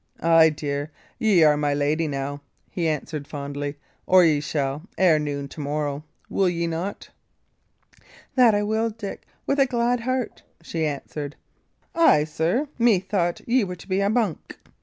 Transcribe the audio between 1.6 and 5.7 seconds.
lady now," he answered, fondly; "or ye shall, ere noon to